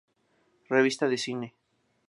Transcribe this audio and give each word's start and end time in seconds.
Revista 0.75 1.05
de 1.11 1.17
cine 1.25 1.47